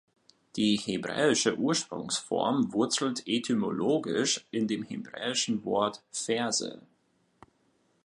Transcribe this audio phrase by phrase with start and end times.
[0.55, 6.81] Die hebräische Ursprungsform wurzelt etymologisch in dem hebräischen Wort ‚Ferse‘.